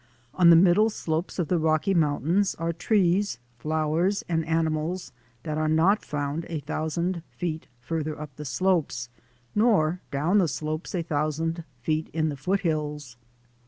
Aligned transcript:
On 0.33 0.49
the 0.49 0.55
middle 0.55 0.89
slopes 0.89 1.37
of 1.37 1.47
the 1.47 1.59
Rocky 1.59 1.93
Mountains 1.93 2.55
are 2.55 2.73
trees, 2.73 3.37
flowers, 3.59 4.23
and 4.27 4.43
animals 4.47 5.11
that 5.43 5.59
are 5.59 5.67
not 5.67 6.03
found 6.03 6.43
a 6.49 6.59
thousand 6.61 7.21
feet 7.29 7.67
farther 7.79 8.19
up 8.19 8.35
the 8.35 8.43
slopes 8.45 9.09
nor 9.53 10.01
down 10.09 10.39
the 10.39 10.47
slopes 10.47 10.95
a 10.95 11.03
thousand 11.03 11.65
feet 11.83 12.09
in 12.13 12.29
the 12.29 12.35
foot 12.35 12.61
hills. 12.61 13.15